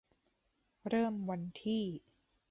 [0.89, 1.83] เริ่มวันที่